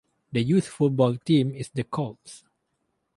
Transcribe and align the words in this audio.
The 0.31 0.41
youth 0.41 0.65
football 0.65 1.15
team 1.17 1.53
is 1.53 1.69
the 1.69 1.83
Colts. 1.83 2.43